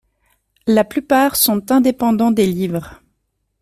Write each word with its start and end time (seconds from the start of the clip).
La 0.65 0.83
plupart 0.83 1.35
sont 1.35 1.71
indépendants 1.71 2.31
des 2.31 2.47
livres. 2.47 3.03